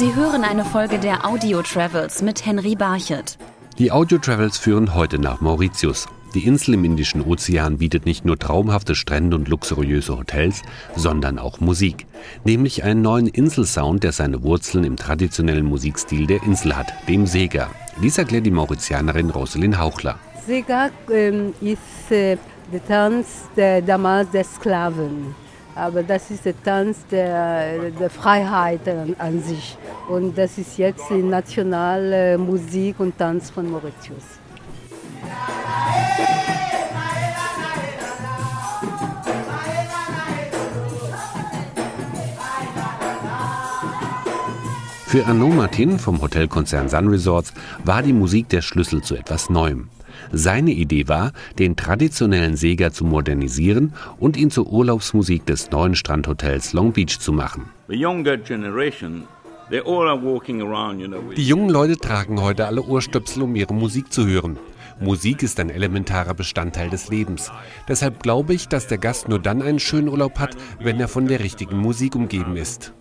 [0.00, 3.36] Sie hören eine Folge der Audio Travels mit Henry Barchet.
[3.76, 6.06] Die Audio Travels führen heute nach Mauritius.
[6.32, 10.62] Die Insel im Indischen Ozean bietet nicht nur traumhafte Strände und luxuriöse Hotels,
[10.96, 12.06] sondern auch Musik.
[12.44, 17.68] Nämlich einen neuen Inselsound, der seine Wurzeln im traditionellen Musikstil der Insel hat, dem Sega.
[18.02, 20.18] Dies erklärt die Mauritianerin Roselyn Hauchler.
[20.46, 22.38] Sega ähm, ist äh,
[22.72, 25.34] der Tanz der, damals der Sklaven.
[25.74, 29.76] Aber das ist der Tanz der, der Freiheit an, an, sich.
[30.08, 34.24] Und das ist jetzt die nationale Musik und Tanz von Mauritius.
[45.06, 47.52] Für Arnaud Martin vom Hotelkonzern Sun Resorts
[47.84, 49.88] war die Musik der Schlüssel zu etwas Neuem.
[50.32, 56.72] Seine Idee war, den traditionellen Seger zu modernisieren und ihn zur Urlaubsmusik des neuen Strandhotels
[56.72, 57.66] Long Beach zu machen.
[61.36, 64.58] Die jungen Leute tragen heute alle Ohrstöpsel, um ihre Musik zu hören.
[65.00, 67.50] Musik ist ein elementarer Bestandteil des Lebens.
[67.88, 71.26] Deshalb glaube ich, dass der Gast nur dann einen schönen Urlaub hat, wenn er von
[71.26, 72.92] der richtigen Musik umgeben ist.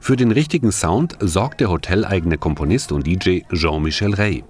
[0.00, 4.44] Für den richtigen Sound sorgt der hoteleigene Komponist und DJ Jean-Michel Rey.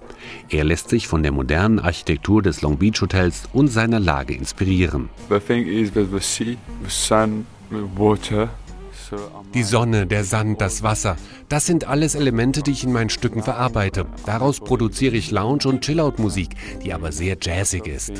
[0.49, 5.09] Er lässt sich von der modernen Architektur des Long Beach Hotels und seiner Lage inspirieren.
[9.53, 13.41] Die Sonne, der Sand, das Wasser, das sind alles Elemente, die ich in meinen Stücken
[13.41, 14.05] verarbeite.
[14.25, 16.49] Daraus produziere ich Lounge- und Chillout-Musik,
[16.83, 18.11] die aber sehr jazzig ist.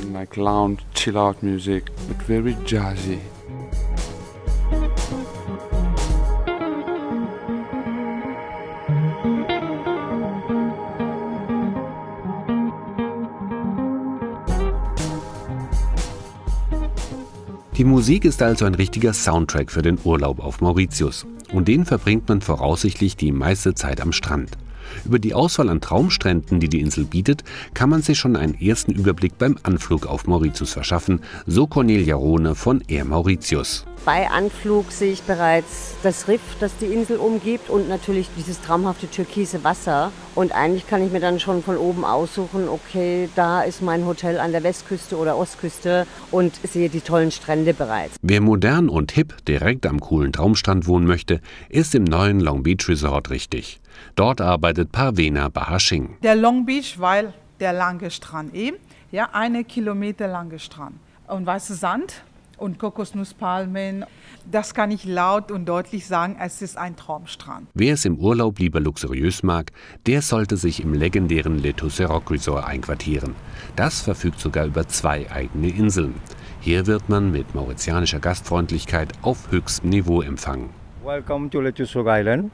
[17.80, 21.26] Die Musik ist also ein richtiger Soundtrack für den Urlaub auf Mauritius.
[21.54, 24.58] Und den verbringt man voraussichtlich die meiste Zeit am Strand.
[25.06, 28.92] Über die Auswahl an Traumstränden, die die Insel bietet, kann man sich schon einen ersten
[28.92, 33.86] Überblick beim Anflug auf Mauritius verschaffen, so Cornelia Rohne von Air Mauritius.
[34.06, 39.08] Bei Anflug sehe ich bereits das Riff, das die Insel umgibt und natürlich dieses traumhafte
[39.08, 40.12] türkise Wasser.
[40.36, 44.40] Und eigentlich kann ich mir dann schon von oben aussuchen, okay, da ist mein Hotel
[44.40, 48.16] an der Westküste oder Ostküste und sehe die tollen Strände bereits.
[48.22, 52.88] Wer modern und hip direkt am coolen Traumstrand wohnen möchte, ist im neuen Long Beach
[52.88, 53.82] Resort richtig.
[54.16, 56.18] Dort arbeitet Parvena Bahashing.
[56.24, 58.78] Der Long Beach, weil der lange Strand eben,
[59.12, 60.96] ja, eine Kilometer lange Strand.
[61.28, 62.24] Und weißer Sand,
[62.60, 64.06] und Kokosnusspalmen.
[64.50, 67.68] Das kann ich laut und deutlich sagen, es ist ein Traumstrand.
[67.74, 69.72] Wer es im Urlaub lieber luxuriös mag,
[70.06, 71.74] der sollte sich im legendären Le
[72.08, 73.36] Rock Resort einquartieren.
[73.76, 76.16] Das verfügt sogar über zwei eigene Inseln.
[76.62, 80.70] Hier wird man mit mauritianischer Gastfreundlichkeit auf höchstem Niveau empfangen.
[81.04, 82.52] Welcome to Le Rock Island.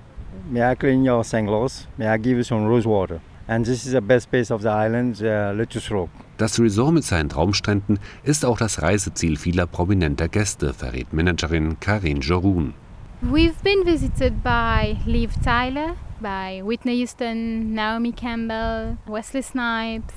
[0.50, 1.88] May I clean your sanglots?
[1.98, 3.22] May I give you some rose water?
[3.48, 5.54] And this is the best place of the island, uh,
[5.92, 6.10] Rock.
[6.38, 12.22] Das Resort mit seinen Traumstränden ist auch das Reiseziel vieler prominenter Gäste, verrät Managerin Karin
[12.22, 12.74] Jorun.
[13.22, 20.14] We've been visited by Liv Tyler, by Whitney Houston, Naomi Campbell, Wesley Snipes.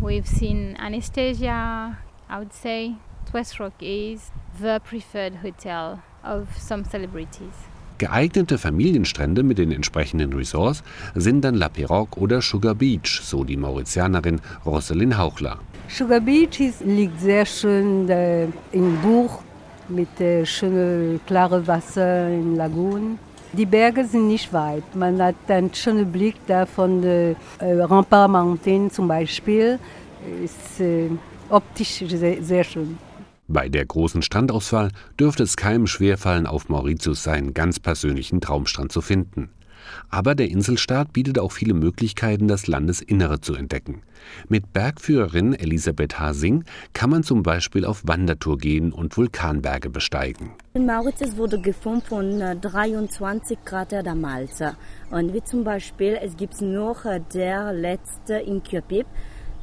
[0.00, 1.98] We've seen Anastasia.
[2.30, 2.96] I would say
[3.32, 4.30] West Rock is
[4.60, 7.67] the preferred hotel of some celebrities.
[7.98, 10.84] Geeignete Familienstrände mit den entsprechenden Resorts
[11.16, 15.58] sind dann La Pirogue oder Sugar Beach, so die Mauritianerin Roselyn Hauchler.
[15.88, 19.40] Sugar Beach ist, liegt sehr schön äh, im Buch
[19.88, 23.18] mit äh, schönem klarem Wasser in Lagunen.
[23.52, 24.84] Die Berge sind nicht weit.
[24.94, 29.80] Man hat einen schönen Blick da von der äh, Rampart Mountain zum Beispiel.
[30.44, 31.08] Ist äh,
[31.50, 32.98] optisch sehr, sehr schön.
[33.50, 39.00] Bei der großen Strandauswahl dürfte es keinem schwerfallen, auf Mauritius seinen ganz persönlichen Traumstrand zu
[39.00, 39.48] finden.
[40.10, 44.02] Aber der Inselstaat bietet auch viele Möglichkeiten, das Landesinnere zu entdecken.
[44.50, 50.50] Mit Bergführerin Elisabeth Hasing kann man zum Beispiel auf Wandertour gehen und Vulkanberge besteigen.
[50.74, 54.76] Mauritius wurde geformt von 23 äh, Krater der Malze.
[55.10, 59.06] Und wie zum Beispiel, es gibt noch äh, der letzte in Kyopip,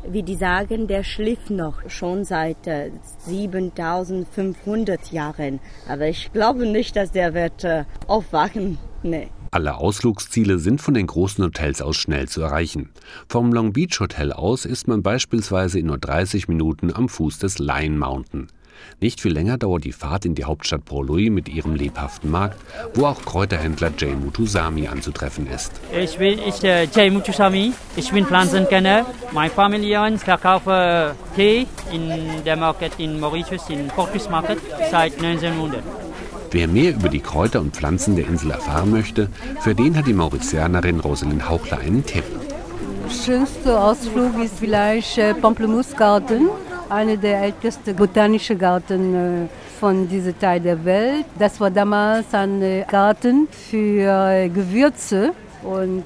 [0.10, 2.92] wie die sagen, der schlief noch schon seit äh,
[3.26, 5.60] 7500 Jahren.
[5.88, 8.78] Aber ich glaube nicht, dass der wird äh, aufwachen.
[9.04, 9.30] Nee.
[9.52, 12.90] Alle Ausflugsziele sind von den großen Hotels aus schnell zu erreichen.
[13.30, 17.60] Vom Long Beach Hotel aus ist man beispielsweise in nur 30 Minuten am Fuß des
[17.60, 18.48] Lion Mountain.
[19.00, 22.60] Nicht viel länger dauert die Fahrt in die Hauptstadt Port Louis mit ihrem lebhaften Markt,
[22.94, 25.72] wo auch Kräuterhändler Jay Mutusami anzutreffen ist.
[25.92, 29.06] Ich bin ich, äh, Jay Mutusami, ich bin Pflanzenkenner.
[29.32, 30.68] Meine Familie verkauft
[31.36, 35.84] Tee in der Market in Mauritius, in Portus Market, seit 1900.
[36.52, 39.30] Wer mehr über die Kräuter und Pflanzen der Insel erfahren möchte,
[39.60, 42.24] für den hat die Mauritianerin Rosalind Hauchler einen Tipp.
[43.10, 46.50] Schönster Ausflug ist vielleicht äh, Pamplemousgarten,
[46.90, 49.48] einer der ältesten botanischen Garten äh,
[49.80, 51.26] von diesem Teil der Welt.
[51.38, 55.34] Das war damals ein äh, Garten für Gewürze
[55.64, 56.06] und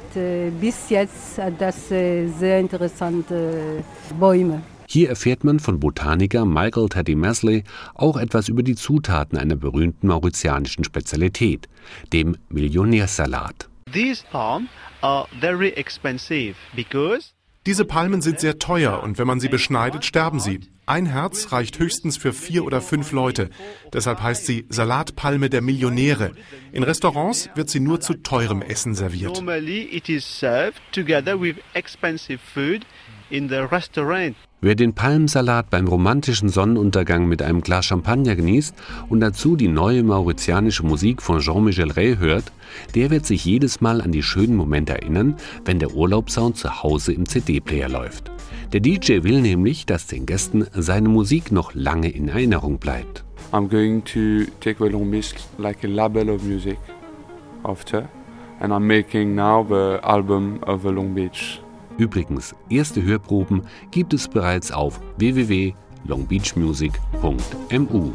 [0.61, 3.83] bis jetzt hat das sehr interessante
[4.17, 4.61] Bäume.
[4.87, 10.07] Hier erfährt man von Botaniker Michael Teddy Mesley auch etwas über die Zutaten einer berühmten
[10.07, 11.67] mauritianischen Spezialität,
[12.11, 13.69] dem Millionärsalat.
[13.91, 14.67] These palm
[15.01, 17.33] are very expensive because
[17.69, 20.61] diese Palmen sind sehr teuer und wenn man sie beschneidet, sterben sie.
[20.87, 23.51] Ein Herz reicht höchstens für vier oder fünf Leute.
[23.93, 26.31] Deshalb heißt sie Salatpalme der Millionäre.
[26.71, 29.37] In Restaurants wird sie nur zu teurem Essen serviert.
[34.61, 38.75] Wer den Palmsalat beim romantischen Sonnenuntergang mit einem Glas Champagner genießt
[39.07, 42.51] und dazu die neue mauritianische Musik von Jean-Michel Rey hört,
[42.93, 47.13] der wird sich jedes Mal an die schönen Momente erinnern, wenn der Urlaubssound zu Hause
[47.13, 48.31] im CD-Player läuft.
[48.73, 53.23] Der DJ will nämlich, dass den Gästen seine Musik noch lange in Erinnerung bleibt.
[53.53, 56.77] I'm going to take the Long Beach like a label of music
[57.63, 58.09] after
[58.59, 61.61] and I'm making now the album of the Long Beach.
[61.99, 68.11] Übrigens, erste Hörproben gibt es bereits auf www.longbeachmusic.mu.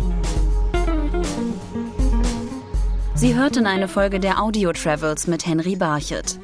[3.15, 6.41] Sie hörten eine Folge der Audio Travels mit Henry Barchet.